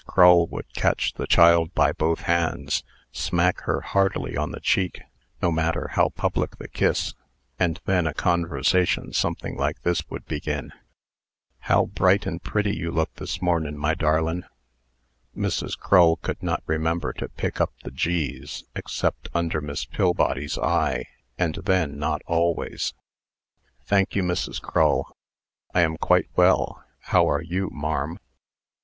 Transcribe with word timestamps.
Crull 0.07 0.47
would 0.47 0.73
catch 0.73 1.13
the 1.13 1.27
child 1.27 1.75
by 1.75 1.91
both 1.91 2.21
hands, 2.21 2.83
smack 3.11 3.61
her 3.65 3.81
heartily 3.81 4.35
on 4.35 4.49
the 4.49 4.59
cheek 4.59 4.99
(no 5.43 5.51
matter 5.51 5.89
how 5.91 6.09
public 6.09 6.57
the 6.57 6.67
kiss), 6.67 7.13
and 7.59 7.79
then 7.85 8.07
a 8.07 8.13
conversation 8.15 9.13
something 9.13 9.55
like 9.55 9.83
this 9.83 10.01
would 10.09 10.23
follow: 10.25 10.69
"How 11.59 11.85
bright 11.85 12.25
and 12.25 12.41
pretty 12.41 12.75
you 12.75 12.89
look 12.89 13.13
this 13.13 13.43
mornin', 13.43 13.77
my 13.77 13.93
darlin!" 13.93 14.45
(Mrs. 15.37 15.77
Crull 15.77 16.15
could 16.15 16.41
not 16.41 16.63
remember 16.65 17.13
to 17.13 17.29
pick 17.29 17.61
up 17.61 17.71
the 17.83 17.91
"g's," 17.91 18.63
except 18.75 19.29
under 19.35 19.61
Miss 19.61 19.85
Pillbody's 19.85 20.57
eye, 20.57 21.05
and 21.37 21.53
then 21.65 21.99
not 21.99 22.23
always.) 22.25 22.95
"Thank 23.85 24.15
you, 24.15 24.23
Mrs. 24.23 24.59
Crull; 24.59 25.15
I 25.75 25.81
am 25.81 25.95
quite 25.97 26.29
well. 26.35 26.83
How 27.01 27.29
are 27.29 27.43
you, 27.43 27.69
marm?" 27.71 28.17